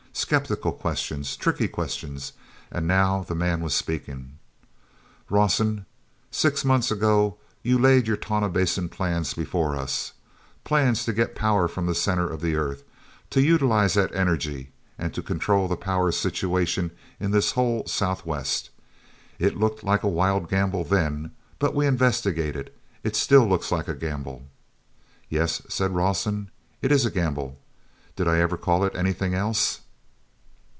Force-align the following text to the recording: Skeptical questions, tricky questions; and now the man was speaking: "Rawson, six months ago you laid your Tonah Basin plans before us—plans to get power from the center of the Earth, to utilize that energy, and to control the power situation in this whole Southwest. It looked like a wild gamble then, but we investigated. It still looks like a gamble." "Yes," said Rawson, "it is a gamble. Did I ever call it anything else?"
Skeptical 0.13 0.73
questions, 0.73 1.37
tricky 1.37 1.69
questions; 1.69 2.33
and 2.69 2.85
now 2.85 3.23
the 3.23 3.33
man 3.33 3.61
was 3.61 3.73
speaking: 3.73 4.37
"Rawson, 5.29 5.85
six 6.29 6.65
months 6.65 6.91
ago 6.91 7.37
you 7.63 7.79
laid 7.79 8.07
your 8.07 8.17
Tonah 8.17 8.49
Basin 8.49 8.89
plans 8.89 9.33
before 9.33 9.75
us—plans 9.77 11.05
to 11.05 11.13
get 11.13 11.33
power 11.33 11.67
from 11.69 11.85
the 11.85 11.95
center 11.95 12.29
of 12.29 12.41
the 12.41 12.55
Earth, 12.55 12.83
to 13.29 13.41
utilize 13.41 13.93
that 13.93 14.13
energy, 14.13 14.71
and 14.97 15.13
to 15.13 15.21
control 15.21 15.69
the 15.69 15.77
power 15.77 16.11
situation 16.11 16.91
in 17.19 17.31
this 17.31 17.51
whole 17.53 17.85
Southwest. 17.87 18.69
It 19.39 19.57
looked 19.57 19.81
like 19.81 20.03
a 20.03 20.09
wild 20.09 20.49
gamble 20.49 20.83
then, 20.83 21.31
but 21.57 21.73
we 21.73 21.87
investigated. 21.87 22.71
It 23.01 23.15
still 23.15 23.47
looks 23.47 23.71
like 23.71 23.87
a 23.87 23.95
gamble." 23.95 24.43
"Yes," 25.29 25.61
said 25.69 25.95
Rawson, 25.95 26.51
"it 26.81 26.91
is 26.91 27.05
a 27.05 27.11
gamble. 27.11 27.57
Did 28.17 28.27
I 28.27 28.39
ever 28.39 28.57
call 28.57 28.83
it 28.83 28.93
anything 28.95 29.33
else?" 29.33 29.79